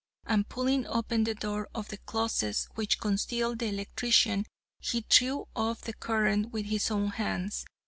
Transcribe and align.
And 0.25 0.49
pulling 0.49 0.87
open 0.87 1.25
the 1.25 1.35
door 1.35 1.69
of 1.75 1.89
the 1.89 1.99
closet 1.99 2.67
which 2.73 2.99
concealed 2.99 3.59
the 3.59 3.67
Electrician, 3.67 4.47
he 4.79 5.05
threw 5.07 5.47
off 5.55 5.81
the 5.81 5.93
current 5.93 6.49
with 6.51 6.65
his 6.65 6.89
own 6.89 7.09
hands. 7.09 7.65